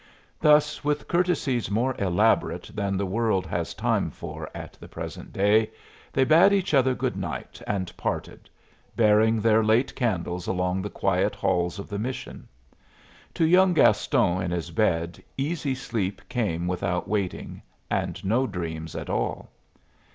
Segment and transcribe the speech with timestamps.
[0.39, 5.69] Thus, with courtesies more elaborate than the world has time for at the present day,
[6.11, 8.49] they bade each other good night and parted,
[8.95, 12.47] bearing their late candles along the quiet halls of the mission.
[13.35, 19.07] To young Gaston in his bed easy sleep came without waiting, and no dreams at
[19.07, 19.51] all.